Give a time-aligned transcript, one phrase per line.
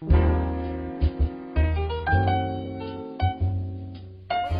[0.00, 0.08] 为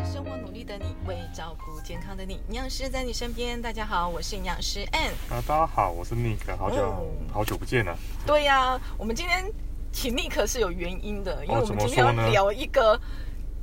[0.04, 3.60] 生活努力的你，为照顾健康的你，营养师在你身边。
[3.60, 5.10] 大家好，我是营养师 Ann。
[5.34, 7.96] 啊，大家好，我是 Nick，好久、哦好久不见了。
[8.24, 9.44] 对呀、我们今天
[9.90, 13.00] 请 Nick 是有原因的，因为哦我们今天要聊一个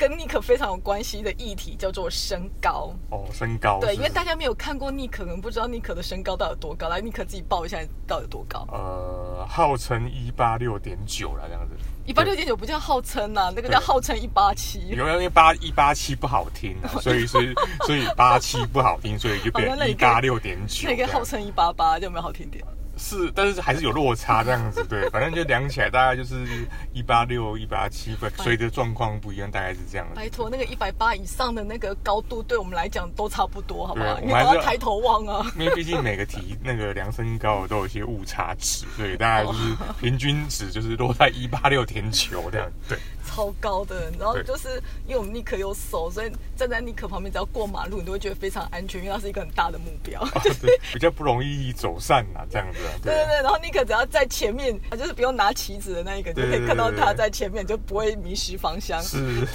[0.01, 2.91] 跟 Nick 非常有关系的议题，叫做身高。
[3.11, 6.89] 哦，身高对，因为大家没有看过 Nick，可能不知道 Nick 的身高到底有多高。
[6.89, 7.77] 来，Nick 自己报一下
[8.07, 8.67] 到底有多高。
[8.71, 11.75] 呃，号称一八六点九了这样子。
[12.03, 14.87] 一八六点九不叫号称呐、那个叫号称一八七。
[14.87, 17.53] 有因为八一八七不好听啊，所以是
[17.85, 20.89] 所以八七不好听，所以就变好 那你可以一八六点九。
[20.89, 22.65] 那个号称一八八，就有没有好听点？
[22.97, 26.45] 是，但是还是有落差这样子，对， 反正就量起来大概就是
[26.93, 30.13] 一八六、一八七，随着状况不一样，大概是这样子。
[30.15, 34.15] 拜托，那个一百八以上的那个高度，对我们来讲都差不多，好不好？
[34.15, 35.51] 对你我们还要抬头望啊。
[35.57, 42.97] 因为毕竟每个题那个量身高都有一些误差值，对大概就是 平均值就是落在一八六点九这样，对。
[43.25, 50.23] 超高的，然后对就是因为我们尼克有手，所以站在尼克旁边，只要过马路，你都会觉得非常安全，因为它是一个很大的目标。
[50.61, 52.91] 对， 比较不容易走散呐，这样子啊。
[53.03, 59.01] 对对对，然后尼克只要在前面，就是不用拿旗子的那一个，你就可以看到他在前面，就不会迷失方向。
[59.01, 59.17] 是，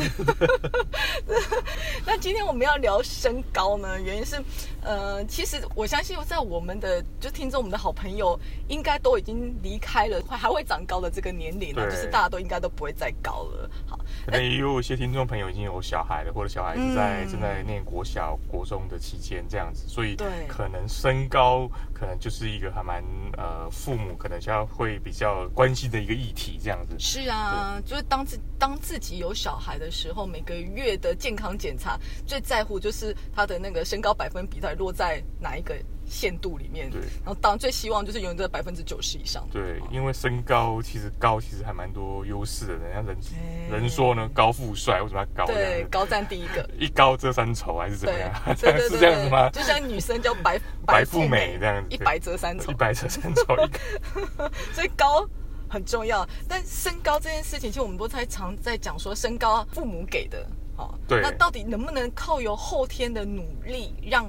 [2.04, 4.42] 那今天我们要聊身高呢，原因是，
[4.82, 13.55] 呃，其实我相信在我们的就听众，我们的好朋友应该都已经离开了还还会长高的这个年龄了，对就是大家都应该都不会再高了。
[13.86, 17.30] 好，可能也有一些听众朋友已经有小孩了，或者小孩子在嗯。
[17.30, 20.26] 正在念国小、国中的期间这样子，所以对。
[20.48, 23.02] 可能身高可能就是一个还蛮
[23.36, 26.96] 呃父母可能需要会比较关心的一个议题这样子。
[26.98, 35.76] 是啊，就是当自当自己有小孩的时候，每个月的健康检查最在乎就是他的那个身高百分比到底落在哪一个
[36.06, 36.90] 限度里面。
[36.90, 39.46] 对然后当然最希望就是永远在百分之九十以上。
[39.52, 46.68] 对，因为身高其实高其实还蛮多优势的，人家人哎人说呢高富帅，为什么要高对，高占第一个。
[46.78, 49.50] 一高遮三丑还是怎么对样？，对 对是这样子吗？
[49.50, 55.26] 就像女生叫白 白富美这样子一白遮三丑一，白遮三丑，一个所以高
[55.68, 56.26] 很重要。
[56.48, 64.26] 但身高这件事情，其实我们都在常在讲说，身高父母给的，好、对那到底能不能靠由后天的努力让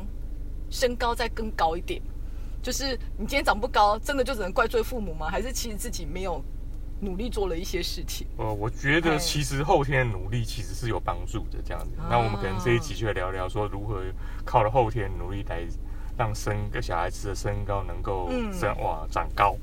[0.70, 2.02] 身高再更高一点？
[2.62, 5.30] 就是你今天长不高，真的就只能怪罪父母吗？
[5.30, 6.44] 还是其实自己没有
[7.00, 8.28] 努力做了一些事情？
[8.38, 11.92] 呃，我觉哎得其实后天的努力其实是有帮助的，这样子。
[12.10, 14.04] 那我们可能这一集就来聊聊说如何
[14.44, 15.66] 靠了后天努力来
[16.18, 19.56] 让身个小孩子的身高能够嗯长、哇长高，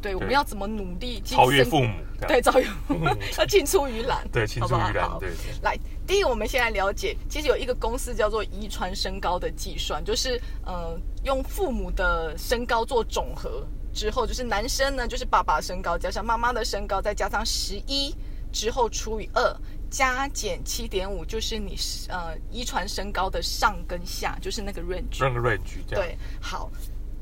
[0.00, 1.92] 对，我们要怎么努力超越父母。
[2.26, 3.06] 对，超越父母，
[3.38, 5.28] 要青出于蓝，对，青出于蓝，对。
[5.28, 18.14] 对来，第一我们先来了解，其实有一个公式叫做遗传身高的计算，就是呃用父母的身高做总和之后，就是男生呢就是爸爸身高加上妈妈的身高，再加上十一
[18.52, 19.56] 之后除以二。
[19.88, 21.76] 加减七点五就是你
[22.08, 25.20] 呃遗传身高的上跟下，就是那个 range。
[25.20, 25.78] 那个 range。
[25.88, 26.68] 对，好，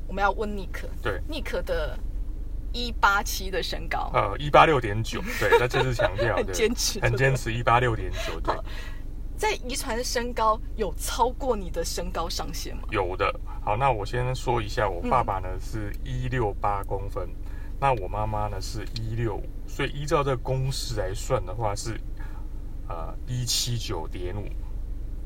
[0.07, 1.95] 我们要问尼克，对尼克的
[2.75, 8.53] 一八七的身高，呃，一八六点九，对，那这是强调 很的，坚持很坚持一八六点九，对，
[9.37, 12.83] 在遗传身高有超过你的身高上限吗？
[12.91, 13.33] 有的。
[13.63, 17.29] 好，那我先说一下，我嗯爸爸呢是一六八公分，
[17.79, 21.97] 那我妈妈呢是一六五，所以依照这个公式来算的话是
[22.89, 24.45] 呃一七九点五，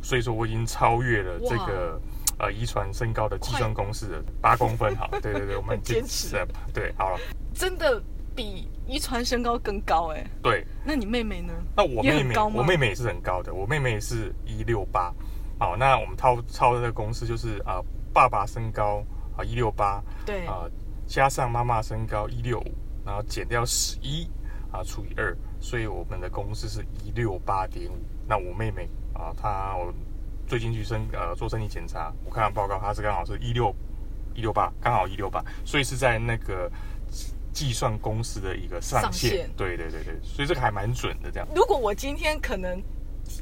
[0.03, 1.99] 所以说我已经超越了这个
[2.39, 4.95] 呃遗传身高的计算公式八公分。
[4.95, 7.19] 好，对对对，我们很坚持了，对，好了，
[7.53, 8.01] 真的
[8.35, 11.53] 比遗传身高更高哎、对，那你妹妹呢？
[11.75, 15.13] 那我妹妹，我妹妹也是很高的，我妹妹是一六八。
[15.59, 17.81] 好，那我们套抄的这个公式就是啊、
[18.13, 19.03] 爸爸身高
[19.35, 20.63] 啊一六八，对，啊，
[21.05, 22.71] 加上妈妈身高一六五，
[23.05, 24.25] 然后减掉十一
[24.71, 27.97] 啊除以二，所以我们的公式是一六八点五。
[28.25, 29.93] 那我妹妹啊，她我
[30.49, 33.71] 最近去身呃做身体检查，我看到报告，她是刚好是一六
[34.33, 36.67] 一六八，刚好一六八，所以是在那个
[37.53, 39.47] 计算公式的一个上上限。
[39.55, 41.47] 对对对对，所以这个还蛮准的这样。
[41.55, 42.81] 如果我今天可能，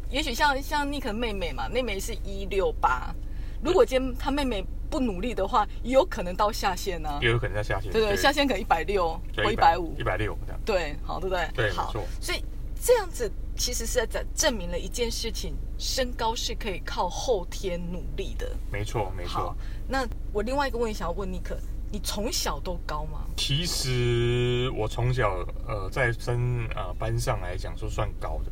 [0.10, 3.16] 也许像像尼克妹妹嘛，妹妹是一六八，
[3.64, 7.20] 如果今天她妹妹不努力的话，也有可能到下限呢、啊。
[7.22, 7.90] 也有可能在下限。
[7.90, 10.04] 对对，下限可能一百六或一百五一。
[10.04, 10.60] 百六这样。
[10.66, 11.48] 对，好，对不对？
[11.56, 11.90] 对，没好。
[11.90, 12.04] 错。
[12.20, 12.44] 所以
[12.82, 18.50] 这样子其实是在证明了一件事情：身高是可以靠后天努力的。
[18.72, 19.56] 没错，没好错。，
[19.88, 21.58] 那我另外一个问题想要问尼克，
[21.92, 23.26] 你从小都高吗？
[23.36, 28.52] 其实我从小呃在升呃班上来讲说算高的，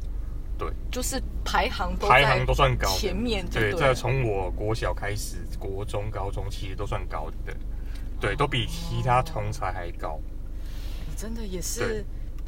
[0.57, 2.87] 对，就是排行都排行都算高。
[2.97, 7.55] 前面就对，对在从我国小开始，国中、高中其实都算高的，
[8.19, 10.19] 对，都比其他同才还高。
[11.17, 12.05] 真的也是对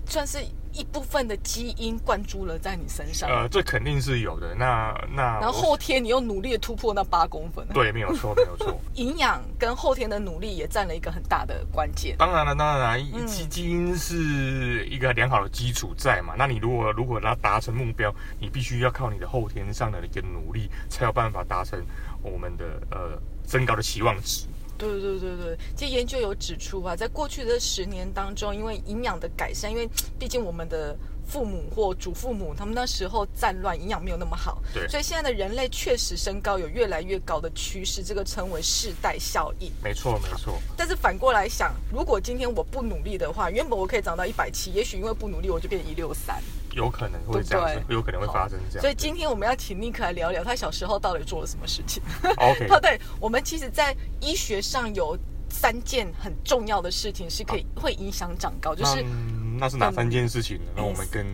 [0.07, 0.39] 算是
[0.73, 4.53] 一部分的基因灌注了在你身上，呃，这肯定是有的。
[4.55, 8.79] 那那然后后天你又努力的突破那八公分，对，没有错，没有错。
[8.93, 12.15] 营养跟后天的努力也占了一个很大的关键。
[12.17, 16.35] 当然了，当然了，嗯基基因是一个良好的基础在嘛。
[16.37, 21.83] 那你如果如果要达成目标，你必须要靠你的后天上的一个努力，才有办法达成
[22.21, 24.45] 我们的呃增高的期望值。
[24.77, 29.89] 对对对对，其实研究有指出啊，在过去的十年当中，因为营养的改善，因为
[30.19, 30.95] 毕竟我们的
[31.27, 39.71] 父母或祖父母他们那时候战乱，营养没有那么好，对所以现在的人类确实身高有越来越高的趋势，这个称为世代效应。
[39.83, 40.57] 没错，没错。
[40.77, 46.41] 但是反过来想，如果今天我不努力的话，原本我可以长到一百七，也许因为不努力我就变一六三。
[46.73, 48.81] 有可能会这样子，对对有可能会发生这样。
[48.81, 52.01] 所以今天我们要请尼克来聊聊他小时候到底做了什么事情。
[52.37, 55.17] OK， 对，我们其实，在医学上有
[55.49, 60.71] 三件很重要的事情是可以会影响长高，就是那那是哪三件事情呢？
[60.75, 61.25] 那我们跟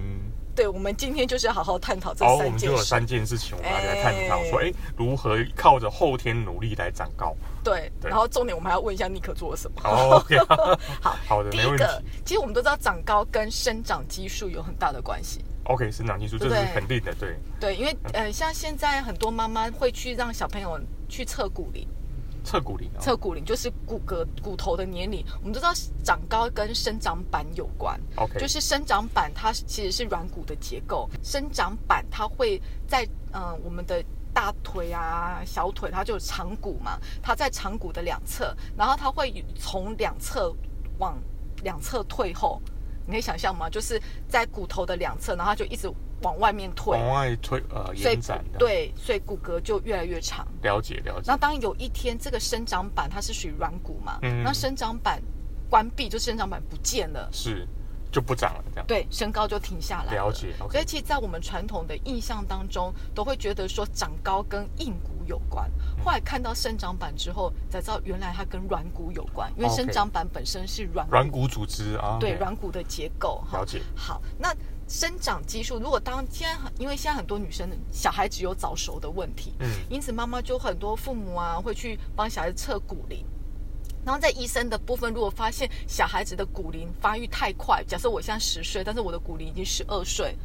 [0.56, 2.52] 对，我们今天就是要好好探讨这三件事。
[2.52, 7.36] 们就有三件事情，我们要来探讨哎说，哎，如何靠着后天努力来长高。
[7.64, 9.81] 对，对然后重点我们还要问一下尼克做了什么。
[9.84, 10.38] 哦 OK，
[11.02, 11.78] 好， 好的，没问题。
[11.78, 15.44] 第一个，其实我们都知道长高跟生长激素有很大的关系。
[15.64, 17.36] OK，生长激素这是肯定的，对。
[17.60, 20.80] 对，因为呃，像现在很多妈妈会去让小朋友
[21.10, 21.88] 去测骨龄，
[22.44, 25.25] 测骨龄哦，测骨龄就是骨骼骨头的年龄。
[25.40, 25.74] 我们都知道
[26.04, 34.04] 长高跟生长板有关，OK，就是生长板它其实是软骨的结构，生长板它会在呃我们的
[34.34, 40.54] 大腿啊、小腿，它就有长骨嘛，它在长骨的两侧，然后它会从两侧
[41.00, 41.18] 往
[41.63, 42.62] 两侧退后。
[43.06, 43.69] 你可以想象吗？
[43.69, 45.92] 就是在骨头的两侧，然后它就一直
[46.24, 50.48] 往外面退，往外推呃延展的，，对，所以骨骼就越来越长。
[50.62, 55.22] 了解了解那当有一天这个生长板它是属于软骨嘛，嗯那生长板
[55.70, 57.68] 关闭，就生长板不见了，是
[58.12, 58.86] 就不长了这样。
[58.88, 65.70] 对，身高就停下来了解所以其实，在我们传统的印象当中，都会觉得说长高跟硬骨有关。
[66.04, 73.66] 后来看到生长板之后，才知道原来它跟软骨有关，因为生长板本身是软软骨组织啊，对软骨的结构哈了。
[73.66, 74.54] 解，好，那
[74.94, 83.25] 生长激素，如果当现在很因为现在很多女生小孩子有早熟的问题，嗯，因此妈妈就很多父母啊会去帮小孩子测骨龄。
[84.06, 90.38] 然后在医生的部分，如果发现小孩子的骨龄发育太快，假设我现在十岁，但是我的骨龄已经十二岁，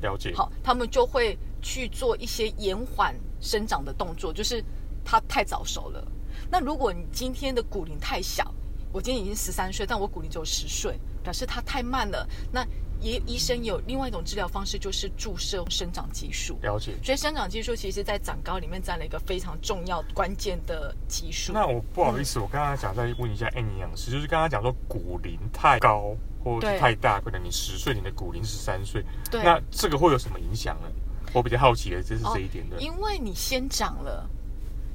[0.00, 4.60] 了解，好，他们就会去做一些延缓生长的动作，就是
[5.04, 6.04] 他太早熟了。
[6.50, 8.52] 那如果你今天的骨龄太小，
[8.90, 12.28] 我今天已经十三岁，但我骨龄只有十岁，表示他太慢了。
[12.50, 12.66] 那
[13.00, 16.58] 也医生有另外一种治疗方式，就是注射生长激素。
[16.62, 16.94] 了解。
[17.02, 21.52] 所以生长激素其实在长高里面占了一个非常重要关键的激素。
[21.52, 30.88] 那我不好意思，我刚刚讲再问一下 A 营养师，就是刚刚讲说骨龄太高或者是太大，可能你十岁，你的骨龄十三岁，对，那这个会有什么影响呢？
[31.32, 32.80] 我比较好奇的就是这一点的。
[32.80, 34.28] 因为你先长了，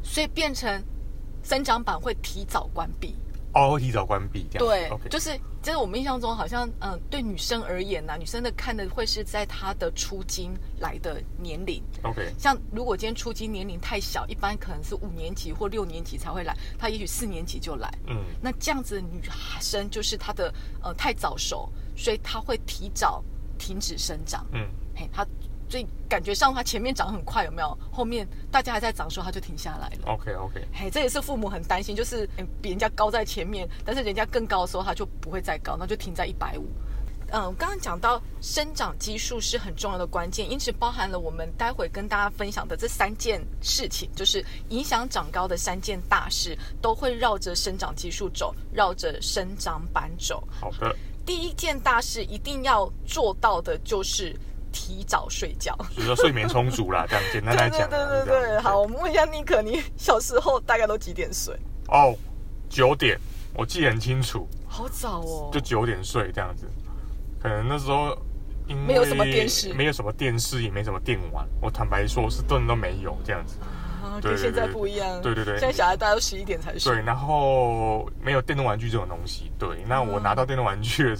[0.01, 0.81] 所以变成
[1.43, 3.15] 生长板会提早关闭。
[3.53, 4.67] 哦，会提早关闭这样。
[4.67, 11.83] 对 OK，就是就是我们印象中好像，嗯、对女生而言呐、女生的看的会是在她的出经来的年龄。
[12.03, 17.91] OK，像如果今天出经年龄太小，一般可能是五年级或六年级才会来，她也许四年级就来。
[18.07, 19.21] 嗯，那这样子的女
[19.59, 20.53] 生就是她的
[20.83, 23.23] 呃太早熟，所以她会提早
[23.57, 24.45] 停止生长。
[24.53, 25.25] 嗯，嘿，她
[25.69, 27.77] 所以感觉上它前面长很快，有没有？
[27.91, 30.07] 后面大家还在长的时候，它就停下来了。
[30.07, 36.65] OK OK，嘿，这也是父母很担心，就是嗯比人家高在前面，但是人家更高的时候，它就不会再高，那就停在一百五。
[37.31, 50.43] 嗯，我刚刚讲到生长激素是很重要的关键，因此包含了我们待会跟大家分享的这三件事情，就是影响长高的三件大事，都会绕着生长激素走，绕着生长板走。
[50.59, 54.35] 好的，第一件大事一定要做到的就是
[54.71, 55.75] 提早睡觉。
[55.95, 57.87] 就是说睡眠充足啦， 这样简单来讲啊。
[57.87, 61.55] 对对对好，我们问一下尼克，你小时候大概都几点睡？
[61.87, 62.15] 哦，
[62.69, 63.19] 九点，
[63.53, 66.67] 我记得很清楚，好早哦，就九点睡这样子。
[67.41, 68.17] 可能那时候
[68.67, 71.47] 因为没有什么电视没有什么电视，也没什么电玩。
[71.61, 73.55] 我坦白说，是顿都没有这样子。
[74.03, 75.21] 啊，对对跟现在不一样。
[75.21, 76.93] 对对对现在小孩大家都十一点才睡。
[76.93, 79.51] 对，然后没有电动玩具这种东西。
[79.57, 81.15] 对，那我拿到电动玩具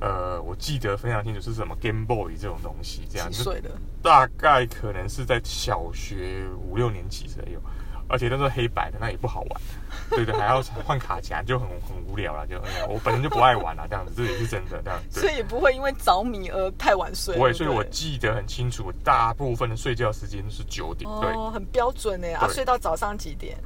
[0.00, 3.62] 呃，我记得非常清楚是什么 Game Boy 这种东西，这样子？
[4.02, 7.58] 大概可能是在小学五六年级才有，
[8.06, 9.60] 而且那是黑白的，那也不好玩。
[10.10, 12.46] 对对，还要换卡夹，就很很无聊了。
[12.46, 12.56] 就
[12.88, 14.80] 我本身就不爱玩了，这样子，这也是真的。
[14.84, 17.36] 这样子，所以也不会因为着迷而太晚睡。
[17.36, 21.10] 我也，所以我记得很清楚，大部分的睡觉时间是九点。
[21.20, 22.28] 对，哦，很标准呢。
[22.36, 23.58] 啊，对睡到早上几点？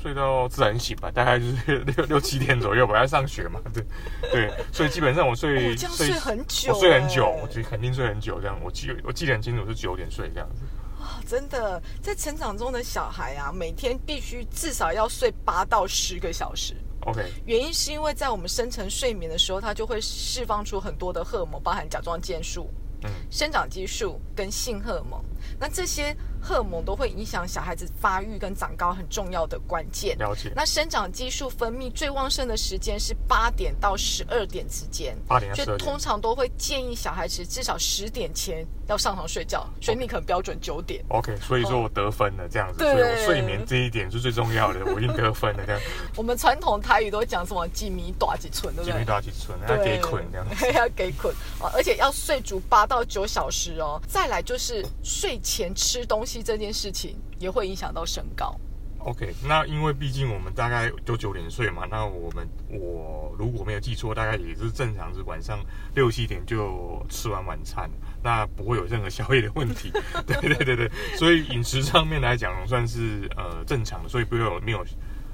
[0.00, 3.84] 睡到自然醒吧，大概就是六六七点左右吧，要上学嘛，对
[4.32, 10.62] 对，所以基本上我睡睡很久我睡很久，就肯定睡很久，这样我记我记得很清楚是九点睡这样子。
[11.02, 16.74] 啊，真的，在成长中的小孩啊，每天必须至少要睡八到十个小时。
[17.06, 22.70] OK，原因是因为在我们深层睡眠的时候，它就会释放出很多的荷尔蒙，包含甲状腺素、
[23.04, 25.18] 嗯，生长激素跟性荷尔蒙。
[25.58, 30.16] 那这些荷尔蒙都会影响小孩子发育跟长高很重要的关键。
[30.18, 30.52] 了解。
[30.54, 41.04] 那生长激素分泌最旺盛的时间是八点到十二点之间，八点到所以12点通常都会建议小孩子至少十点前要上床睡觉，所以你可能标准九点。
[41.08, 45.80] OK，所以说我得分了这样子，对所以我睡眠这一点是最重要的，我已经得分了这样。
[46.16, 49.04] 我们传统台语都讲什么“几米短几寸”，对不对几米？
[49.04, 50.48] 短几寸，要给捆这样。
[50.48, 54.00] 子， 要给捆哦，而且要睡足八到九小时哦。
[54.08, 58.54] 再来就是睡前吃东西这件事情也会影响到身高。
[58.98, 65.58] OK，那因为毕竟我们大概都九点睡嘛，那我们我如果没有记错，大概也是正常是晚上
[65.94, 67.90] 六七点就吃完晚餐，
[68.22, 69.90] 那不会有任何宵夜的问题。
[70.26, 74.84] 对对对对，所以饮食上面来讲算是呃正常的，所以不会有没有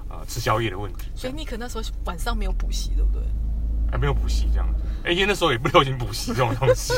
[0.09, 1.11] 呃吃宵夜的问题。
[1.17, 3.23] 所以你可那时候晚上没有补习，对不对？
[3.90, 6.93] 还没有补习这样子，哎，因为那时候也不流行补习这种东西。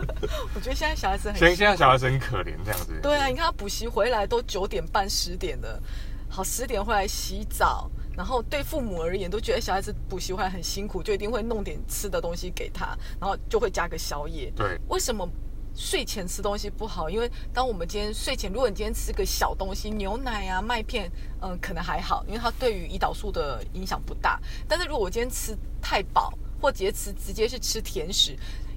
[0.54, 2.98] 我觉得现在小孩子很现在现在小孩子很可怜这样子。
[3.02, 5.82] 对啊，你看他补习回来都九点半十点了，
[6.28, 14.52] 好十点回来洗澡，然后对父母而言都觉得小孩子补习回来很辛苦，就一定会弄点吃的东西给他，然后就会加个宵夜。
[14.54, 15.28] 对为什么
[15.74, 17.10] 睡前吃东西不好？
[17.10, 24.40] 因为当我们今天睡前，如果你今天吃个小东西，牛奶啊、麦片，嗯、可能还好，因为它对于胰岛素的影响不大。
[24.68, 28.36] 但是如果我今天吃太饱，或直接吃直接是吃甜食。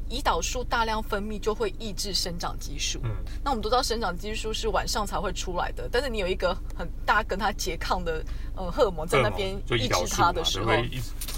[0.09, 2.97] 胰岛素大量分泌就会抑制生长激素。
[3.03, 3.11] 嗯
[3.43, 8.23] 那我们都知道生长激素是晚上才会出来的，但是你有一个很大跟它拮抗的
[8.55, 10.71] 呃荷尔蒙在那边抑制它的时候，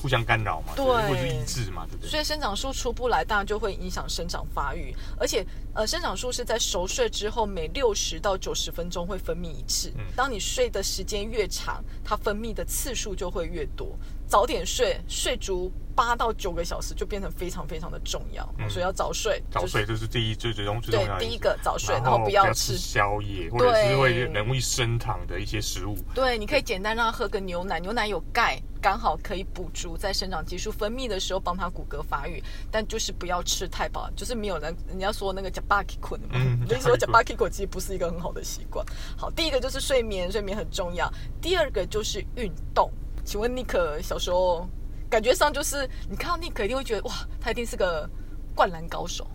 [0.01, 2.09] 互相干扰嘛，对或者是抑制嘛，对不对？
[2.09, 4.95] 所以生长素出不来，当然就会影响生长发育。
[5.19, 9.89] 而且，呃，生长素是在熟睡之后每六十到九十分钟会分泌一次。
[9.97, 13.97] 嗯当你睡的时间越长，它分泌的次数就会越多。
[14.29, 18.47] 早点睡，睡足八到九个小时就变成非常非常的重要。
[18.59, 25.97] 嗯所以要早睡，早睡这是第一最最重最重要的对第一个早睡，然然后不要吃吃宵夜，或者是会容易升糖的一些食物。
[26.13, 38.85] 对，你可以简单让他喝个牛奶，牛奶有钙，刚好可以补足在生长激素分泌的时候帮他骨骼发育，但就是不要吃太饱，就是没有人人家说那个 jabaki 捆嘛，嗯 所以说 jabaki jabaki 捆其实不是一个很好的习惯。
[39.17, 42.91] 好，第一个就是睡眠，睡眠很重要；第二个就是运动。
[43.29, 44.67] 请问尼克小时候
[45.07, 48.09] 感觉上就是你看到尼克一定会觉得哇，他一定是个
[48.55, 49.27] 灌篮高手。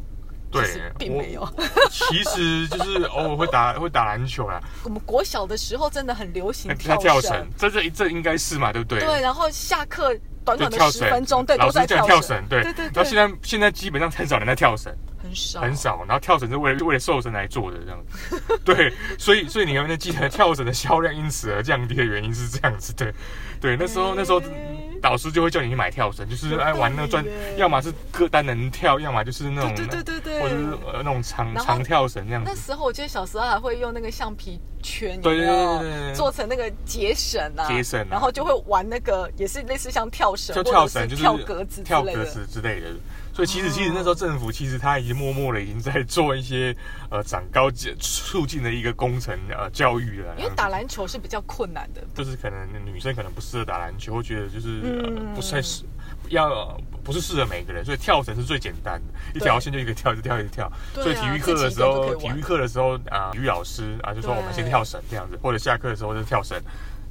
[0.50, 1.48] 对，并没有。
[1.90, 8.98] 其实就是偶尔会打会打篮球啦，我们国小的时候真的很流行他跳跳绳，这这这应该是嘛，对不对？
[8.98, 10.12] 对，然后下课
[10.44, 12.64] 短短的十分钟，对，老都在跳绳，绳，对。
[12.64, 12.92] 对对对。
[12.94, 14.92] 然后现在现在基本上很少人在跳绳，
[15.24, 15.74] 很少很。
[15.74, 16.04] 少。
[16.06, 22.92] 然后跳绳是为了为了瘦身来做的这样子，对，所以所以你有没有记得跳绳的销量因此而降低的原因是这样子？
[22.92, 23.12] 对，
[23.60, 24.46] 对，那时候那时候哎
[25.02, 27.24] 导师就会叫你去买跳绳，就是有哎玩那个专
[27.56, 30.64] 要么是个单人跳，要么就是那种对对对对或者是。
[30.84, 32.50] 呃那种长长跳绳这样子。
[32.50, 42.24] 那时候我记得小时候还会用那个橡皮圈，有对对对做成那个结绳啊，结绳啊然后就会玩那个，也是类似像跳绳，就跳绳就是跳格子跳格。
[42.24, 42.86] 子之类的。
[43.34, 46.74] 所以其实哦其实那时候政府其实他已经默默的已经在做一些
[47.10, 50.32] 呃长高促进的一个工程呃教育了。
[50.38, 54.80] 因为打篮球是比较困难的，就是可能女生可能不适合打篮球，会觉得就是、
[55.34, 55.84] 不太适
[56.28, 60.64] 要、呃不是适合每个人，所以跳绳是最简单的，一条线就一个跳，一直跳，一直跳。
[60.64, 66.58] 啊所以体育课的时候，体育课的时候啊、体育老师啊就说我们先跳绳这样子，或者下课的时候就跳绳。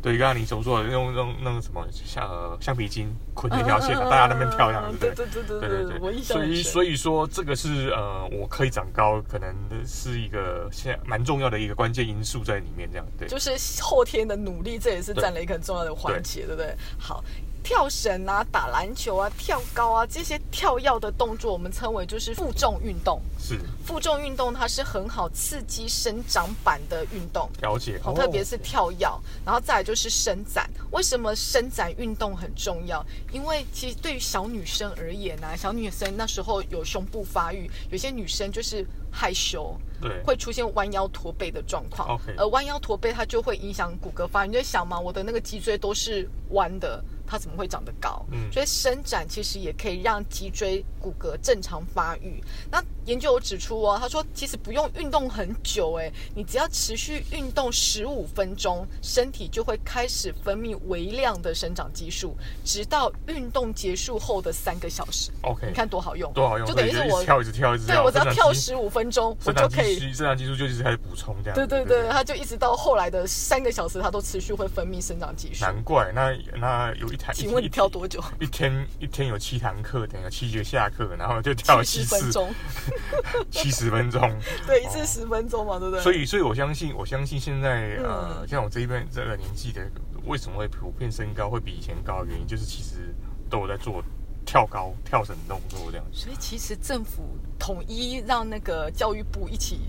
[0.03, 4.97] 对，刚刚你所说的用用那个什么橡呃橡皮筋捆一条线，大家那边跳一样子。
[4.99, 9.55] 对对对对对对对所以所以说这个是呃，我可以长高，可能
[9.87, 13.29] 是一个现蛮重要的一个关键因素在里面，这样对。
[13.29, 16.75] 就是后天的努力，这也是占了一个很重要的环节，对不对？
[16.99, 17.23] 好，
[17.63, 23.21] 跳绳啊、打篮球啊、跳高啊这些跳跃的动作，我们称为就是负重运动。
[23.39, 29.07] 是负重运动它是很好刺激生长板的运动，了解，好，哦特别是跳跃，
[29.45, 30.69] 然后再来就是伸展。
[30.91, 33.03] 为什么伸展运动很重要？
[33.31, 39.75] 因为其实对于小女生而言呢、啊，小女生那时候有胸部发育，有些女生就是害羞，
[40.07, 42.09] 对会出现弯腰驼背的状况。
[42.15, 44.49] OK 而弯腰驼背它就会影响骨骼发育。
[44.49, 48.25] 你就想嘛，我的那个脊椎都是弯的，它怎么会长得高？
[48.31, 52.43] 嗯所以伸展其实也可以让脊椎骨骼正常发育。
[52.69, 65.31] 那研究有指出哦，他说其实不用运动很久，哎，你只要持续运动十五分钟，身体就会开始分泌微量的生长激素，直到运动结束后的三个小时。
[65.41, 71.67] OK，你看多好用，多好用，就等于是我跳一直跳一直跳，对我只要跳十五分钟，我就可以激素生长激素就一直开始补充这样子。
[71.67, 75.63] 对对对，它就一直到后来的三个小时，它都持续会分泌生长激素。
[75.63, 78.23] 难怪那那有一台，请问你跳多久？
[78.39, 82.55] 一天一天有七堂课，等于有七节下课，然后就跳七七次十分钟，
[83.51, 84.21] 七十分钟。
[84.67, 86.01] 对，一次十分钟嘛，对不对？
[86.03, 89.81] 所以，所以我相信，我相信现在呃，嗯像我这一辈这个年纪的，
[90.25, 93.13] 为什么会普遍身高会比以前高的原因，就是其实
[93.49, 94.03] 都有在做
[94.45, 96.19] 跳高、跳绳动作这样子。
[96.19, 97.23] 所以其实政府
[97.59, 99.79] 统一让那个教育部一起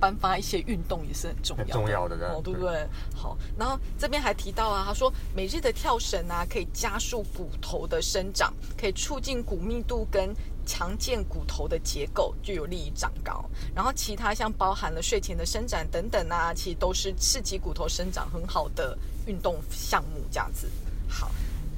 [0.00, 2.88] 颁发一些运动也是很重要的，很重要的哦，对不对对？
[3.14, 10.34] 好，然后这边还提到啊，他说每日的跳绳啊，可以加速骨头的生长，可以促进骨密度跟
[10.66, 13.44] 强健骨头的结构，就有利于长高。
[13.74, 20.70] 然后其他像包含了睡前的伸展等等啊，其实都是刺激骨头生长很好的运动项目，这样子。
[21.08, 21.30] 好，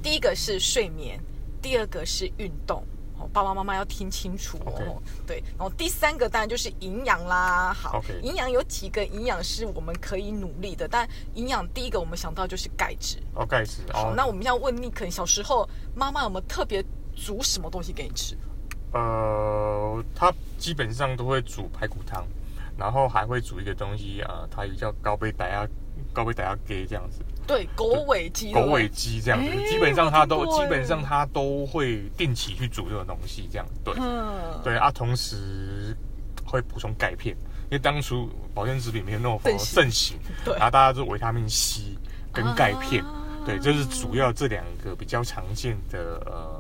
[0.02, 1.21] 第一个是睡眠，
[1.66, 2.80] 第二个是运动。
[3.18, 5.02] 哦，爸爸妈妈要听清楚哦。
[5.26, 7.73] 对，然后第三个当然就是营养啦。
[7.75, 13.18] 好营养有几个营养是我们可以努力的，但营养第一个我们想到就是钙质。
[13.35, 13.80] 哦，钙质。
[13.92, 16.80] 好，哦，那我们要问你，可能小时候妈妈有没有特别
[17.16, 18.38] 煮什么东西给你吃？
[18.92, 22.25] 呃，她基本上都会煮排骨汤，
[22.78, 25.66] 然后还会煮一个东西啊、呃，它也叫高杯白鸭
[26.12, 27.21] 高杯白鸭给这样子。
[27.47, 28.52] 对，狗尾鸡。
[28.52, 33.95] 狗尾鸡这样子，哎基本上它都基本上哎它都会定期去煮这种东西，这样对。
[33.99, 35.97] 嗯，对啊，同时
[36.45, 40.54] 会补充钙片，因为当初保健食品没有那么盛行对。
[40.54, 41.97] 然后大家就维他命 C
[42.33, 43.23] 跟钙片，啊。
[43.47, 46.55] 对，这是主要这两个比较常见的呃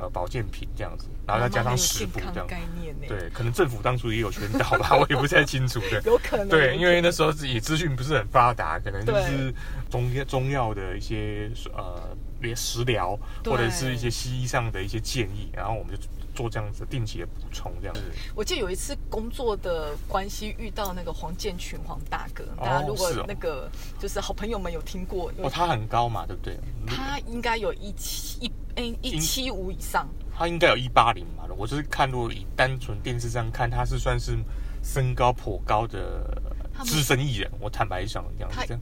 [0.00, 6.00] 呃保健品这样子，然后再加上食补这样，概念。，对，可能政府当初也有宣导吧， 我也不太清楚的。
[6.06, 6.48] 有可能。
[6.48, 9.52] 对，因为那时候自己资讯不是很发达，可能就是
[9.90, 16.00] 中药中药的一些呃连食疗，或者是一些西医上的一些建议，然后我们就
[16.34, 18.02] 做这样子定期的补充，这样子。
[18.34, 26.58] 我记得有一次工作的关系遇到那个黄建群黄大哥，哦大家如果是哦那个就是好朋友们有听过，哦，他很高嘛，对不对？
[26.86, 34.38] 他应该有一七一哎一七五以上，他应该有一八零嘛，我就是看如果以单纯电视上看，他是算是
[34.82, 36.40] 身高颇高的
[36.84, 37.50] 资深艺人。
[37.60, 38.78] 我坦白讲，这样子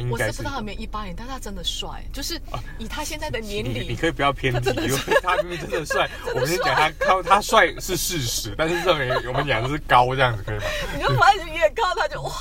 [0.00, 2.40] 他这样，他应该是我是不知道他有没有一八年，但是他真的帅，就是
[2.78, 6.08] 以他现在的年龄，你你可以不要偏题，他真的因为他明明真的帅。
[6.34, 10.64] 我们先讲他他他帅是事实，但是认为我们讲的是高这样子可以吗？
[10.96, 12.32] 你就发现一眼看到他就哇，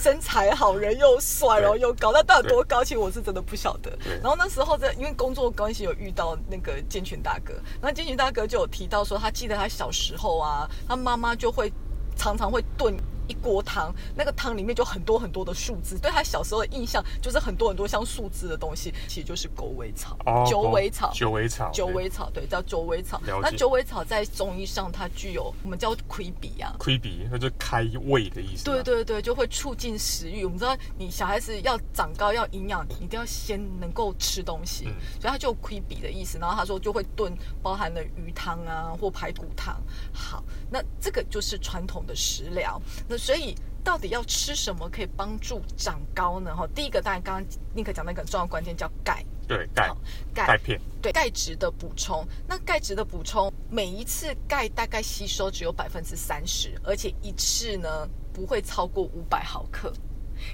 [0.00, 2.82] 身材好，人又帅，然后又高，那到底多高？
[2.82, 3.96] 其实我是真的不晓得。
[4.22, 11.72] 然后那时候在因为工作关系有遇到那个健群大哥，然后建群大哥就有提到说，他记得他小时候啊，他妈妈就会
[12.16, 12.96] 常常会炖。
[13.28, 23.20] 一锅汤，那个汤里面就很多很多的树枝，对他小时候的印象就是很多很多像树枝的东西，其实就是狗尾草、哦，九尾草、九尾草，对九尾草，对，叫九尾草。
[23.42, 28.64] 那九尾草在中医上它具有我们叫亏比啊，亏鼻，那就是开胃的意思。
[28.64, 30.44] 对，对对，就会促进食欲。
[30.44, 36.38] 我们知道，你小孩子要长高要营养，你一定要先能够吃东西，嗯所以它就有亏比的意思。
[36.38, 39.76] 然后他说就会炖包含了鱼汤啊或排骨汤。
[40.12, 42.80] 好，那这个就是传统的食疗。
[43.06, 46.54] 那所以到底要吃什么可以帮助长高呢？
[46.54, 49.24] 哈，第一个当然刚刚宁可讲那个很重要关键叫钙。
[49.46, 49.90] 对钙
[50.34, 59.90] 钙钙片，对钙质的补充，那钙质的补充，每一次钙大概吸收只有百分之三十，而且一次呢不会超过五百毫克。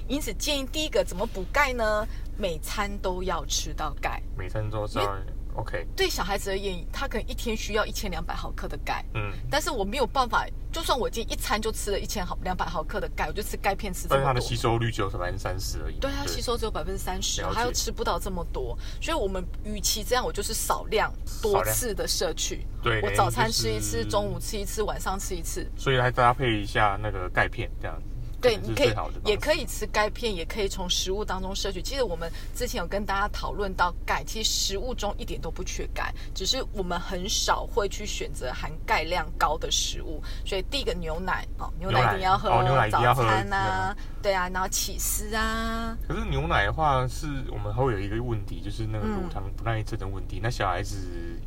[0.07, 2.07] 因此建议第一个怎么补钙呢？
[2.39, 4.23] 每餐都要吃到钙。
[4.39, 5.09] 每餐都稍微
[5.55, 14.55] OK，对小孩子而言，他可能一天需要一千两百毫克的钙，嗯，但是我没有办法，就算我今天一餐就吃了一千毫两百毫克的钙，我就吃钙片吃这么多但是它的吸。
[14.65, 15.99] 收率只有百分之三十而已。
[15.99, 21.13] 对它吸收只有百分之三十，它又吃不到这么多，所以我们与其这样，我就是少量
[21.43, 22.67] 多次的摄取。
[22.83, 25.71] 对我早餐吃一次，就是中午吃一次，晚上吃一次。
[25.77, 28.14] 所以来搭配一下那个钙片，这样子。
[28.45, 31.81] 对，你可以也可以吃钙片，也可以从食物当中摄取。
[31.81, 40.23] 其实我们之前有跟大家讨论到钙，其实食物中一点都不缺钙，只是我们很少会去选择含钙量高的食物。
[40.45, 50.39] 所以第一个牛奶哦，牛奶一定要喝，哦牛奶一定要喝早餐啊，对啊，然后起司啊，可是牛奶的话，是我们会有一个问题，就是那个嗯乳糖不耐症的问题。
[50.43, 50.97] 那小孩子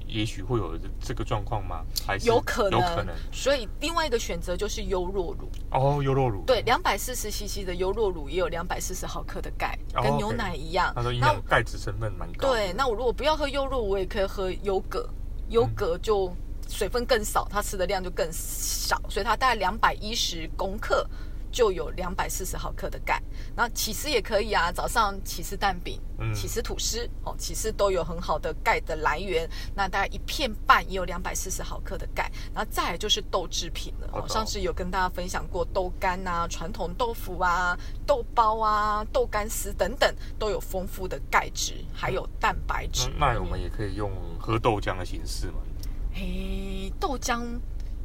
[0.08, 1.84] 也许会有这个状况吗？
[2.08, 5.48] 还是有可能，有可能所以另外一个选择就是优酪乳。
[5.70, 10.94] 哦，优酪乳对，两百四十 CC 的优酪乳也有两百四十毫克的钙，哦跟牛奶一样。
[10.96, 12.48] 他说营那养钙质成分蛮高。
[12.48, 15.06] 对，那我如果不要喝优酪乳，我也可以喝优格，
[15.50, 16.34] 优格就
[16.70, 21.06] 水分更少，它吃的量就更少，所以它大概两百一十公克
[21.52, 23.22] 就有两百四十毫克的钙。
[23.56, 29.50] 那起司也可以啊，早上起司蛋饼、嗯起司吐司哦，起司都有很好的钙的来源。
[29.76, 32.32] 那大概一片半也有两百四十毫克的钙。
[32.54, 43.10] 然后再来就是豆制品了上次有跟大家分享过豆干啊、传统豆腐啊、豆包啊、豆干丝等等，都有丰富的钙质，还有蛋白质。
[43.18, 45.60] 那那我们也可以用喝豆浆的形式嘛？
[46.14, 47.44] 嘿，豆浆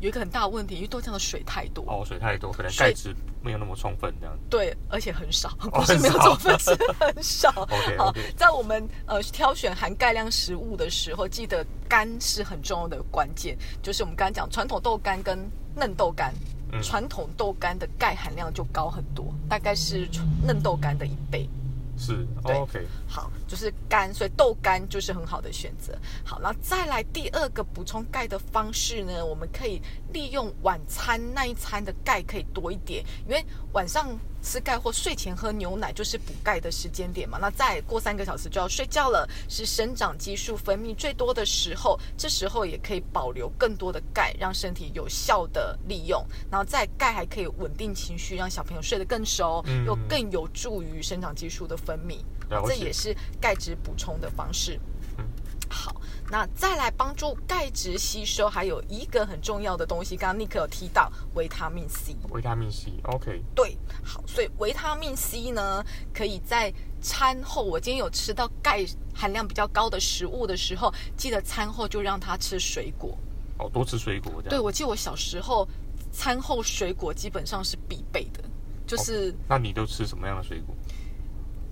[0.03, 1.85] 有一个很大的问题，因为豆浆的水太多。
[1.87, 4.37] 哦，水太多，可能水钙质没有那么充分这样。
[4.51, 7.51] 对，而且很少，哦 不是没有充分，是很少。
[7.71, 13.57] OK，好在我们呃挑选含钙量食物的时候，记得干是很重要的关键。
[13.81, 16.35] 就是我们刚刚讲传统豆干跟嫩豆干，
[16.73, 20.09] 嗯传统豆干的钙含量就高很多，大概是
[20.45, 21.49] 嫩豆干的一倍。
[21.97, 22.57] 是对。
[22.57, 25.97] 哦 OK，好，就是干，所以豆干就是很好的选择。
[26.25, 29.81] 好，那再来第二个补充钙的方式呢，我们可以
[30.13, 37.39] 利用晚餐那一餐的钙可以多一点，因为晚上吃钙或睡前喝牛奶就是补钙的时间点嘛。
[37.41, 46.23] 那再过三个小时就要睡觉了，是生长激素分泌最多的时候，这时候也可以保留更多的钙，让身体有效的利用。
[46.51, 52.19] 然后再钙还可以稳定情绪，让小朋友睡得更熟，嗯又更有助于生长激素的分泌。
[52.67, 54.79] 这也是钙质补充的方式。
[55.17, 55.25] 嗯
[55.71, 55.95] 好，
[56.33, 62.17] 那再来帮助钙质吸收，还有一个很重要的东西，刚刚尼克有提到维他命 C。
[62.31, 68.83] 维他命 C OK，对，好，所以维他命 C 呢，可以在餐后，我今天有吃到钙
[69.15, 73.15] 含量比较高的食物的时候，记得餐后就让他吃水果。
[73.59, 75.69] 哦，多吃水果这对，我记得我小时候
[76.13, 78.43] 餐后水果基本上是必备的，
[78.87, 80.75] 就是、那你都吃什么样的水果？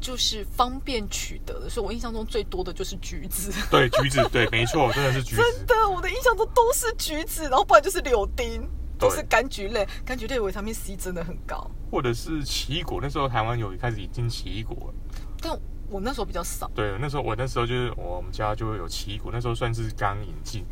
[0.00, 3.52] 就是方便取得的，所以我印象中最多的就是橘子。
[3.70, 5.42] 对，橘子，对，没错，真的是橘子。
[5.42, 8.66] 真的，我的印象中都是橘子，然后不然就是柳丁，
[8.98, 9.86] 都是柑橘类。
[10.06, 14.94] 柑橘类维他命 C 真的很高，或者是奇异果，那时候台湾有开始引进奇异果了。
[15.42, 16.70] 但我那时候比较少。
[16.74, 20.64] 对，那时候我那时候就是我们家就会有奇异果，那时候算是刚引进，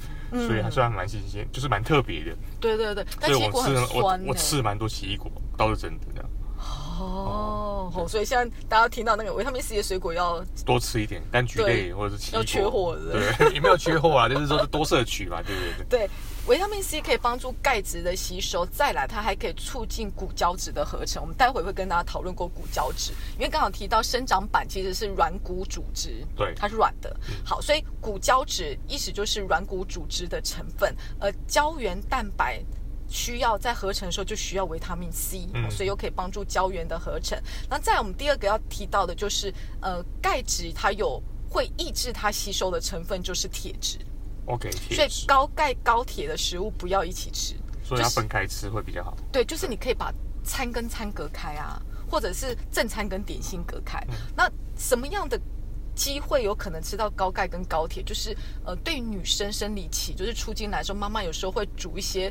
[0.46, 2.36] 所以还算蛮新鲜，就是蛮特别的。
[2.60, 4.24] 对对对，所但奇异果很以我吃我酸。
[4.28, 6.30] 我吃蛮多奇异果，倒是真的这样。
[6.98, 15.98] 哦，好所以现在大家听到那个维他命 C 的水果要多吃一点柑橘类或者是奇异果，要缺货的对， 也没有缺货啊，就是说多摄取嘛，对对对。
[16.06, 16.10] 对，
[16.46, 21.22] 维他命 C 可以帮助钙质的吸收，再来它还可以促进骨胶质的合成。
[21.22, 27.14] 我们待会会跟大家讨论过骨胶质，因为刚好提到生长板其实是软骨组织，对它是软的。
[27.44, 32.62] 好，所以骨胶质意思就是软骨组织的成分，而胶原蛋白。
[33.08, 37.40] 需要在合成的时候就需要维他命 C，、嗯所以又可以帮助胶原的合成。
[37.68, 43.98] 那再我们第二个要提到的就是，呃，钙质它有会抑制它吸收的成分就是铁质。
[44.46, 47.54] OK，所以，高钙高铁的食物不要一起吃。
[47.82, 49.16] 所以要分开吃会比较好。
[49.32, 50.12] 对，就是你可以把
[50.44, 53.98] 餐跟餐隔开啊，或者是正餐跟点心隔开。
[54.36, 55.40] 那什么样的
[55.94, 58.02] 机会有可能吃到高钙跟高铁？
[58.02, 62.30] 就是呃，对于女生生理期就是出经来说，妈妈有时候会煮一些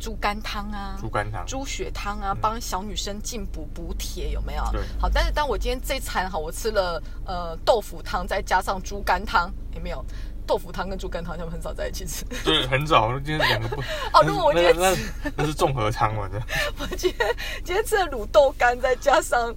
[0.00, 4.64] 猪肝汤啊，猪肝汤，猪血汤啊，帮小女生进补补铁，有没有？
[4.72, 10.04] 对好，但是当我今天这餐哈，我吃了呃豆腐汤，再加上猪肝汤，有没有？
[10.46, 12.24] 豆腐汤跟猪肝汤他们很少在一起吃。
[12.42, 13.80] 对，很早，今天两个不。
[14.12, 16.38] 哦如果我今天那那那是综合汤嘛，这
[16.80, 19.54] 我今天今天吃了卤豆干，再加上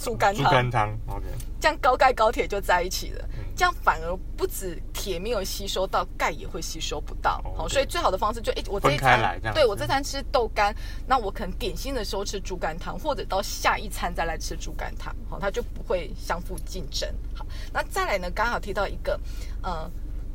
[0.00, 1.26] 猪肝猪汤，肝汤，OK，
[1.60, 3.28] 这样高钙高铁就在一起了。
[3.34, 3.44] 嗯。
[3.54, 7.38] 这样反而不止铁没有吸收到，钙也会吸收不到。
[7.44, 7.74] 哦好，对。
[7.74, 10.74] 所以最好的方式就，哎，我这一餐对我这餐吃豆干，
[11.06, 17.06] 那我可能点心的时候吃猪肝汤，或者到下一餐再来吃猪肝汤，好，它就不会相互竞争。
[17.34, 19.20] 好，那再来呢，刚好提到一个，
[19.62, 19.90] 呃，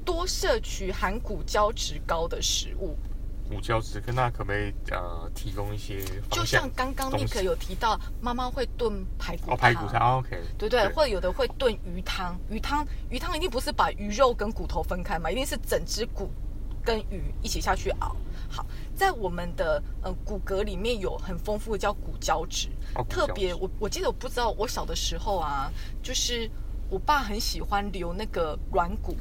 [0.05, 2.95] 多摄取含骨胶质高的食物，
[3.47, 6.69] 骨胶质，跟那可不可以呃提供一些就像？
[6.75, 10.87] 刚刚东 Nick 有提到，妈妈会炖排骨哦，排骨汤哦，OK，对不对？
[10.93, 16.29] 或者有的会炖鱼汤，鱼汤鱼汤一定不是把鱼肉跟骨头分开嘛，一定是整只骨
[16.83, 18.15] 跟鱼一起下去熬。
[18.49, 22.69] 好，在我们的呃骨骼里面有很丰富的叫骨胶质，
[23.09, 26.49] 特别我我记得我不知道我小的时候啊，就是
[26.89, 29.15] 我爸很喜欢留那个软骨，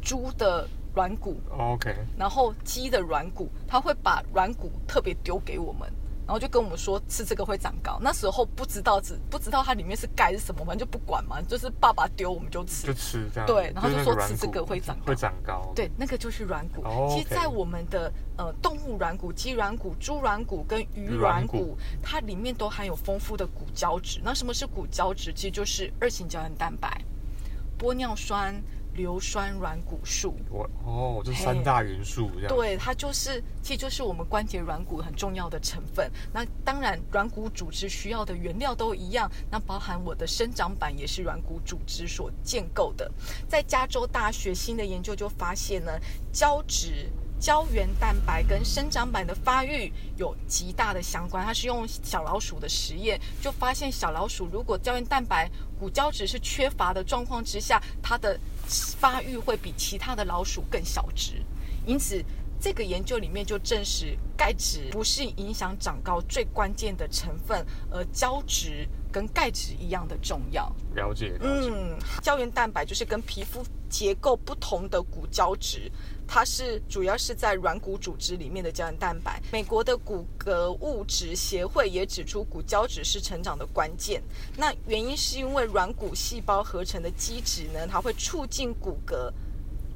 [0.00, 5.90] 猪的软骨，哦 OK，然后鸡的软骨，他会把软骨特别丢给我们。
[6.26, 7.98] 然然后就跟我们说吃这个会长高。
[8.00, 12.86] 那时候不知道只不知道它里面是钙是什么，反正就不管嘛，就是爸爸丢我们就吃。
[12.86, 13.46] 就吃这样。
[13.48, 15.72] 对然后就说吃这个会长高会长高。
[15.74, 16.82] 对，那个就是软骨。
[16.84, 24.20] 哦其实在我们的呃动物软骨、鸡软骨、猪软骨跟鱼鱼软骨，它里面都含有丰富的骨胶质。
[24.22, 25.32] 那什么是骨胶质？
[25.32, 27.02] 其实就是二型胶原蛋白、
[27.76, 28.54] 玻尿酸、
[28.94, 30.34] 硫酸软骨素。
[30.50, 32.48] 我哦，这三大元素这样。
[32.48, 36.10] 对，它就是，其实就是我们关节软骨很重要的成分。
[36.32, 43.10] 那当然，软骨组织需要的原料都一样，那包含我的生长板也是软骨组织所建构的。
[43.48, 45.92] 在加州大学新的研究就发现呢，
[46.32, 47.08] 胶质。
[47.40, 61.42] 胶原蛋白跟生长板的发育有极大的相关，它是用小老鼠的实验就发现，小老鼠如果胶原蛋白、骨胶质是缺乏的状况之下，它的发育会比其他的老鼠更小只。
[61.86, 62.22] 因此，
[62.60, 70.70] 这个研究里面就证实，钙质不是影响长高最关键的成分，而胶质跟钙质一样的重要。
[70.94, 71.70] 了解了解。
[71.72, 75.90] 嗯，胶原蛋白就是跟皮肤结构不同的骨胶质，
[76.32, 79.42] 它是主要是在软骨组织里面的胶原蛋白。
[79.50, 84.22] 美国的骨骼物质协会也指出，骨胶质是成长的关键。
[84.56, 89.32] 那原因是因为软骨细胞合成的基质呢，它会促进骨骼。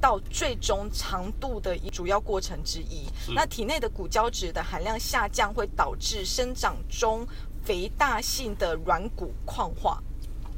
[0.00, 7.26] 到最终长度的一主要过程之一，那体内的骨胶质的含量下降，会导致生长中
[7.64, 10.02] 肥大性的软骨矿化。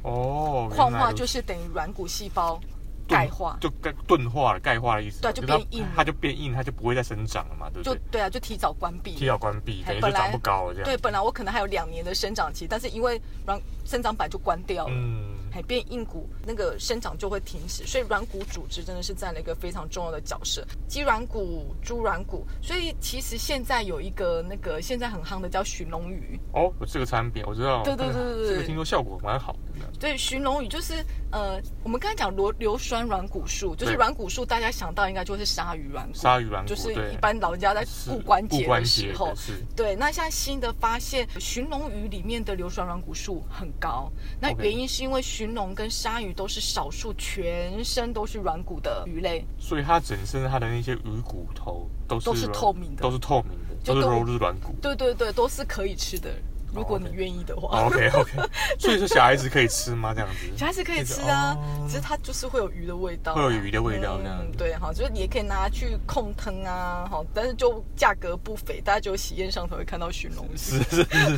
[0.03, 2.76] 哦，矿化就是等于软骨细胞钝
[3.07, 5.31] 钙化，就钙钝化了，钙化的意思嘛。
[5.31, 7.95] 对就变硬了它就变硬，它就不会再生长了嘛，对不对？
[7.95, 9.25] 就对啊，就提早关闭提。
[9.27, 10.85] 早关闭，等于就长不高了这样。
[10.85, 14.93] 对，本来我可能还有两年的生长期，但是因为软生长板就关掉了。
[14.93, 20.63] 嗯，还变硬骨，那个生长就会停止，所以软骨组织真的是占了一个非常重要的角色。
[20.87, 27.81] 鸡软骨、猪软骨，所以其实现在有一个那个现在很夯的叫寻龙鱼，哦，有这个产品我知道。
[27.83, 29.59] 对对对对对这个听说效果蛮好的。
[29.99, 44.11] 对，寻龙鱼就是呃，我们刚才讲硫硫酸软骨素，就是软骨素，大家想到应该就是鲨鱼软骨，鲨鱼软骨就是一般老人家在骨关节的时候是对，那现在新的发现，寻龙鱼里面的硫酸软骨素很高。
[44.39, 54.75] 那原因是因为鲟龙跟鲨鱼都是少数全身都是软骨的鱼类，所以它整身它的那些鱼骨头都是都是透明的都是透明的，就跟都是软骨。
[54.81, 56.29] 对对对，都是可以吃的，
[56.77, 57.85] 如果你愿意的话。
[57.87, 58.31] OK OK，
[58.77, 60.13] 所以说小孩子可以吃吗？
[60.13, 60.57] 这样子？
[60.57, 70.57] 小孩子可以吃啊，哦只是它就是会有鱼的味道啊，会有鱼的味道这样嗯，对，好，就是你也可以拿去控汤啊，好，但是就价格不菲，大家只有喜宴上头会看到寻龙鱼。
[70.57, 71.37] 是是是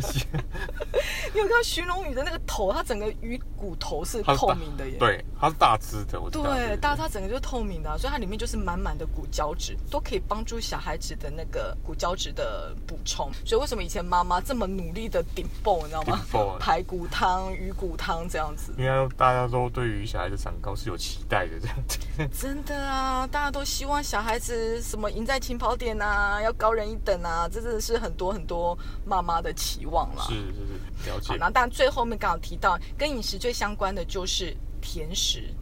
[0.00, 0.26] 是，
[1.34, 4.96] 你有看到寻龙鱼的那个头，它整个鱼骨头是透明的耶。
[4.98, 6.44] 对，它是大只的，我知道。
[6.44, 13.30] 对，但是它整个就是透明的啊、所以它里面就是满满的骨胶质，都可以帮助小孩子的那个骨胶质的补充。
[13.44, 16.20] 所以为什么以前妈妈这么努力的顶爆，你知道吗？
[16.58, 18.72] 排骨汤、鱼骨汤这样子。
[18.78, 21.98] 应该大家都对于小孩子长高是有期待的，这样子。
[22.32, 30.24] 真的啊，大家都希望小孩子什么赢在起跑点啊，要高人一等啊，这真的是很多很多妈妈的期望了。
[30.28, 30.66] 是是
[31.04, 31.36] 是，了好，解。
[31.38, 35.54] 那当然最后面刚好提到跟饮食最相关的就是甜食，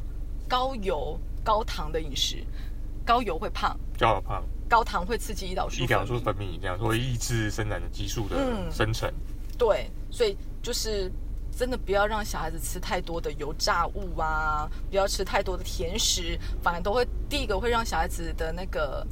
[0.49, 2.45] 高油高糖的饮食，
[3.05, 9.13] 高油会胖，较胖，高糖会刺激胰岛素胰岛素分泌这样会抑制生产的激素的嗯生成。
[9.57, 11.11] 对，所以就是
[11.51, 19.05] 真的不要让小孩子吃太多的油炸物啊，不要吃太多的甜食，反而都会第一个会让小孩子的那个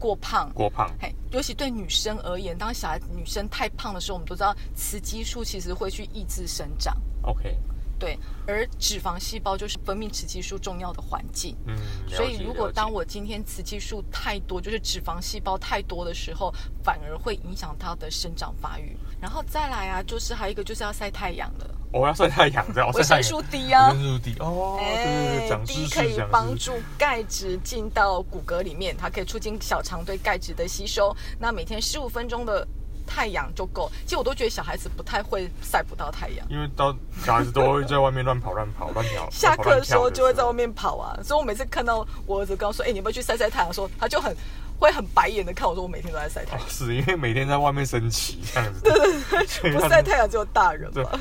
[0.00, 0.50] 过胖。
[0.52, 7.56] 过胖，嘿，尤其对女生而言，当小孩女生太胖的时候，我们都知道雌激素其实会去抑制生长，OK，
[8.02, 11.56] 对，而脂肪细胞就是分泌雌激素重要的环境。
[11.68, 11.76] 嗯，
[12.08, 18.96] 所以，如果当我今天雌激素太多，就是脂肪细胞太多的时候，反而会影响它的生长发育。
[19.20, 23.94] 然后再来啊，就是还有一个就是要晒太阳了，我要晒太阳，这样维生素 D 啊维。
[23.94, 26.20] 生素 D 哦，对对对，，D，可以。
[26.32, 31.14] 帮助钙质进到骨骼里面，它可以促进小肠对钙质的吸收。
[31.38, 32.66] 那每天十五分钟的
[33.06, 33.90] 太阳就够。
[34.04, 36.46] 其实我都觉得小孩子不太会晒不到太阳。
[36.48, 40.62] 因为到小孩子都会在外面乱跑乱跑乱跳，下课的时候就会在外面。
[40.74, 44.34] 跑啊，所以我每次看到我儿子刚说：“哎、你要不要去晒晒太阳？”说，他就很
[44.78, 46.64] 会很白眼的看我说：“我每天都在晒太阳。
[46.64, 51.20] 哦是因为每天在外面升旗这样子，对对对不晒太阳只有大人吧？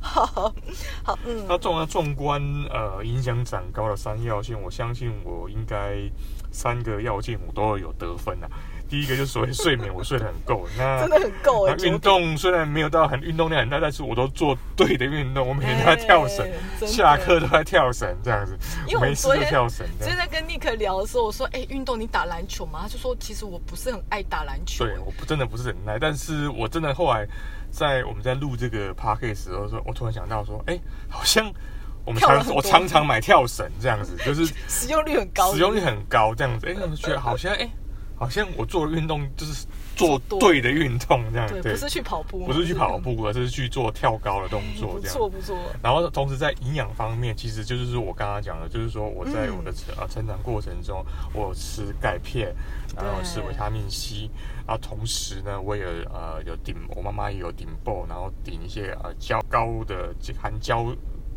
[0.00, 0.52] 好
[1.04, 5.96] 好，嗯，那纵纵观呃影响长高的三要件，我相信我应该
[6.50, 8.46] 三个要件我都有得分啊。
[8.92, 10.68] 第一个就是所谓睡眠，我睡得很够。
[10.76, 16.46] 那真的很够哎、那运动虽然没有到很运动量很大，但是我都做对的运动，我每天都在跳绳
[16.86, 18.54] 下课都在跳绳这样子，
[18.86, 20.10] 因为我没事就昨天跳绳这样。
[20.10, 27.26] 之前在跟尼克聊的时候，我说：“哎、运动你打篮球吗？”他就说：“其实我不是很爱打篮球。”对，我不真的不是很爱，但是我真的后来
[27.70, 30.78] 在我们在录这个 podcast 的时候，说我突然想到说，哎、
[31.08, 31.50] 好像
[32.04, 37.66] 我们常我常常买跳绳这样子，就是 使用率很高，使用率很高这样子，哎、我就觉得好像哎、
[38.22, 45.12] 好像我做的运动就是做做对的运动这样，对，不是去跑步，不是去跑步，而是去做跳高的动作这样。
[45.12, 45.58] 错不错。
[45.82, 51.04] 然后同时在营养方面，其实就是我刚刚讲的，就是说我在嗯我的成呃成长过程中，
[51.34, 52.54] 我有吃钙片，
[52.94, 54.30] 然后吃维他命 C，
[54.68, 60.84] 然后同时呢，我也呃有顶，我妈妈也有顶爆，然后顶一些呃胶高的含胶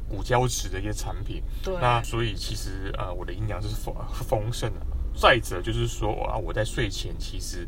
[0.08, 1.42] 骨胶质的一些产品。
[1.64, 4.86] 对，那所以其实呃我的营养是丰丰盛的。
[5.16, 7.68] 再者就是说啊，我在睡前其实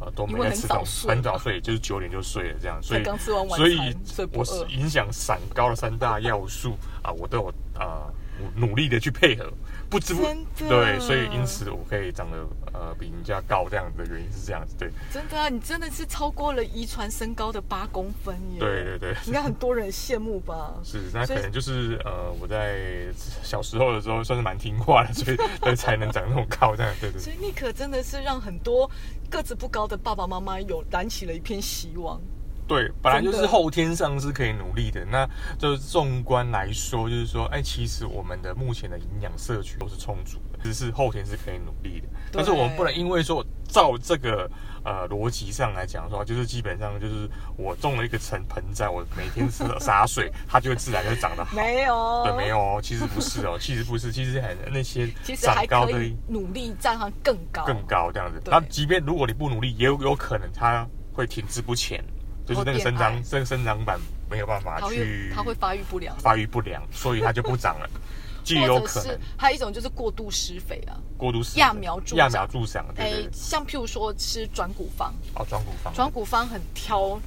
[0.00, 4.64] 呃都没在吃早睡很早睡，就是九点就睡了这样，所以刚吃完晚餐，所以我是。
[4.68, 8.14] 影响三高的三大要素啊，我都有啊、呃
[8.54, 9.52] 努力的去配合，
[9.90, 10.22] 不知不
[10.68, 12.36] 对，所以因此我可以长得
[12.74, 18.58] 呃比人家高这样子的原因是这样子，对真的啊，你真的是超过了遗传身高的八公分耶！
[18.60, 20.74] 对对对，应该很多人羡慕吧？
[20.84, 23.06] 是那可能就是呃我在
[23.42, 28.90] 小时候的时候算是蛮听话的，所以 所以才能长那么高这样，对对对所以尼可真的是让很多
[29.30, 32.20] 个子不高的爸爸妈妈有燃起了一片希望。
[32.68, 35.26] 对，本来就是后天上是可以努力的，那
[35.58, 42.06] 就是纵观来说，就是说，哎，其实我们的目前的营养摄取都是充足的，只是后天是可以努力的。
[42.30, 44.48] 但是我们不能因为说照这个
[44.84, 47.26] 呃逻辑上来讲说，就是基本上就是
[47.56, 51.56] 我种了一个盆盆栽，我每天吃洒水， 它就会自然就长得好。
[51.56, 58.42] 没有，对，没有哦，其实不是哦， 其实不是，其实很那些长高的努力站上更高，更高这样子。
[58.44, 62.04] 那即便如果你不努力，也有有可能它会停滞不前，
[62.48, 67.90] 就是那个生长这个生长板没有办法去它会发育不良，发育不良，所以它就不长了，
[68.42, 69.18] 就或者是有可能。
[69.36, 70.96] 还有一种就是过度施肥啊。
[71.18, 72.28] 过度施揠苗助长。
[72.28, 77.20] 揠苗助长，哎对，，像譬如说吃转骨方，哦，转骨方，转骨方很挑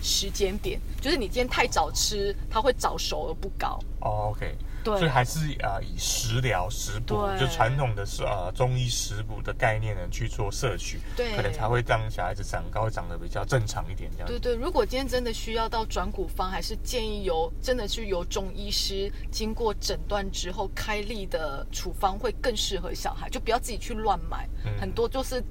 [0.00, 3.80] 时间点，就是你今天太早吃，它会早熟而不高。
[4.00, 4.56] 哦，OK，对
[4.96, 11.36] 所以还是呃以食疗食补，就传统的是呃中医食补的概念呢去做摄取，对。
[11.36, 14.26] 可能才会让小孩子长高长得比较正常一点这样。
[14.26, 14.38] 子。
[14.38, 24.72] 对对，如果今天真的需要到转骨方，还是建议由真的是由中医师经过诊断之后开立的处方会更适合小孩，就不要自己去乱买，嗯。
[24.80, 25.42] 很多就是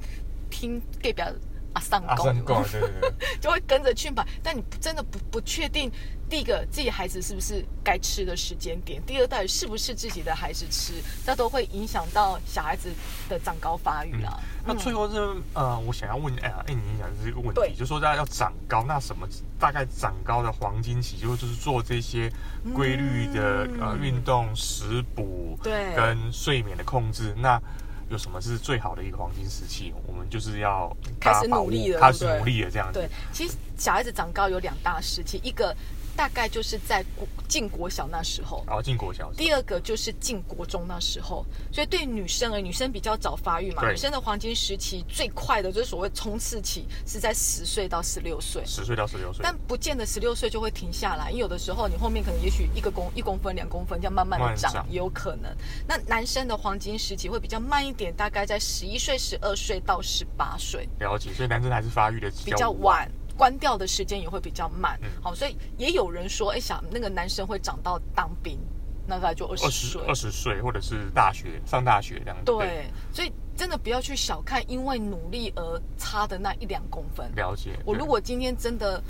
[0.50, 1.30] 听给表
[1.78, 5.92] 阿上阿三公，对对对， 就会跟着去买，但你不真的不不确定，
[6.28, 12.90] 第一个自己孩子是不是该吃的时间点，第二到底是不是自己的孩子吃，这都会影响到小孩子
[13.30, 14.40] 的长高发育啊。
[14.66, 15.16] 那最后是
[15.54, 19.28] 呃，我想要问，哎，哎，你讲的这个问对题，就说大家要长高，那什么
[19.60, 22.32] 大概长高的黄金期，就就是做这些
[22.74, 27.62] 规律的、嗯呃运动、食补，对跟睡眠的控制，那。
[28.10, 29.94] 有什么是最好的一个黄金时期？
[30.06, 33.00] 我们就是要开始努力了开始努力了这样子。
[33.00, 35.76] 对，其实小孩子长高有两大时期，一个
[36.18, 38.64] 大概就是在国进国小那时候。
[38.68, 48.66] 然后进国小，第二个就是进国中那时候，所以对女生而女生比较早发育嘛，女生的黄金时期最快的就是所谓冲刺期，是在十岁到十六岁。
[48.66, 55.56] 十岁到十六岁，但不见得十六岁就会停下来，因为有的时候你后面可能也许一个公一公分、两公分这样慢慢的长，慢慢长也有可能。
[55.88, 63.08] 那男生的黄金时期会比较慢一点，大概在十一岁、十二岁到十八岁，了解，所以男生还是发育的比较晚。
[63.38, 68.60] 关掉的时间也会比较慢，嗯好，所以也有人说，哎，想那个男生会长到当兵，
[69.06, 72.44] 那大概就二十岁，二十岁或者是大学上大学这样子。
[72.44, 77.32] 对，所以真的不要去小看因为努力而差的那一两公分。
[77.36, 77.78] 了解。
[77.86, 79.02] 我如果今天真的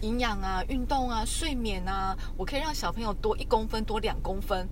[0.00, 4.68] 营养啊、运动啊、睡眠啊，我可以让小朋友多一公分、多两公分，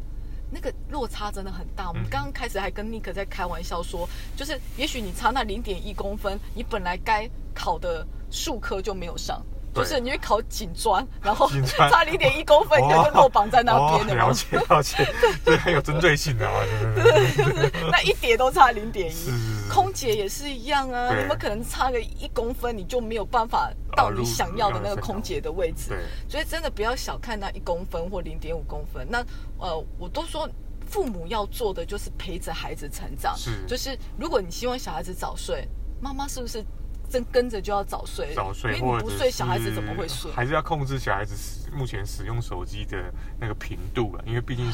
[0.51, 1.89] 那个落差真的很大。
[1.89, 9.41] 我们嗯刚刚开始还跟尼克在开玩笑说，就是也许你差那零点一公分，你本来该考的数科就没有上。
[9.75, 11.47] 就是你会考警专，然后
[11.91, 14.33] 差零点一公分，你就落榜在那边的了。
[14.33, 15.07] 解了解，
[15.45, 19.67] 对很有针对性的啊，对对对对 那一叠都差零点一是是。
[19.67, 25.91] 是空姐也是一样啊，你们可能差个一公分，你就没有办法到你想要的那个空姐的位置。
[25.91, 29.07] 对，所以真的不要小看那一公分或零点五公分。
[29.11, 29.23] 那
[29.59, 30.49] 呃，我都说
[30.87, 35.69] 父母要做的就是陪着孩子成长，是就是如果你希望小孩子早睡，
[36.01, 36.65] 妈妈是不是
[37.09, 38.35] 真跟着就要早睡？
[38.35, 40.31] 早睡因为或者你不睡，小孩子怎么会睡？
[40.33, 44.67] 还是要控制小孩子目前使用手机的那个频度了，因为毕竟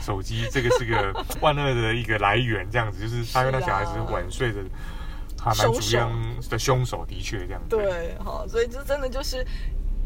[0.00, 4.62] 手机 这个是个万恶的一个来源，这样子就是他会让小孩子晚睡的
[5.38, 6.10] 还蛮主要
[6.50, 7.60] 的凶手，的确这样。
[7.68, 9.46] 对，好，所以这真的就是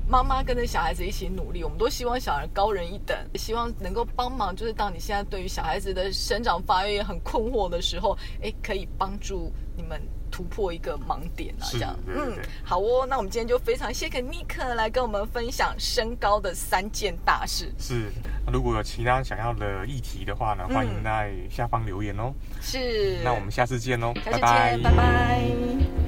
[0.08, 10.00] 妈妈跟着小孩子一起努力，我们都希望小孩高人一等，希望能够帮忙，就是当你现在对于小孩子的生长发育很困惑的时候，哎，可以帮助你们。
[10.38, 17.72] 突破一个盲点啊，这样，嗯，好哦，那我们今天就非常谢谢尼克来跟我们分享身高的三件大事。
[17.76, 18.12] 是，
[18.52, 22.32] 如果有其他想要的议题的话呢，欢迎在下方留言哦。
[22.60, 26.07] 是，那我们下次见哦，拜拜，拜拜。